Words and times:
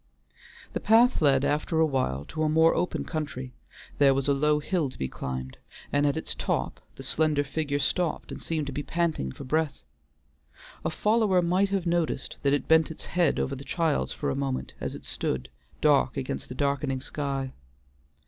The 0.73 0.79
path 0.79 1.21
led 1.21 1.45
after 1.45 1.79
a 1.79 1.85
while 1.85 2.25
to 2.29 2.41
a 2.41 2.49
more 2.49 2.73
open 2.73 3.05
country, 3.05 3.53
there 3.99 4.15
was 4.15 4.27
a 4.27 4.33
low 4.33 4.57
hill 4.57 4.89
to 4.89 4.97
be 4.97 5.07
climbed, 5.07 5.57
and 5.93 6.07
at 6.07 6.17
its 6.17 6.33
top 6.33 6.79
the 6.95 7.03
slender 7.03 7.43
figure 7.43 7.77
stopped 7.77 8.31
and 8.31 8.41
seemed 8.41 8.65
to 8.65 8.73
be 8.73 8.81
panting 8.81 9.31
for 9.31 9.43
breath. 9.43 9.83
A 10.83 10.89
follower 10.89 11.43
might 11.43 11.69
have 11.69 11.85
noticed 11.85 12.37
that 12.41 12.51
it 12.51 12.67
bent 12.67 12.89
its 12.89 13.03
head 13.05 13.39
over 13.39 13.55
the 13.55 13.63
child's 13.63 14.11
for 14.11 14.31
a 14.31 14.35
moment 14.35 14.73
as 14.81 14.95
it 14.95 15.05
stood, 15.05 15.49
dark 15.81 16.17
against 16.17 16.49
the 16.49 16.55
darkening 16.55 16.99
sky. 16.99 17.53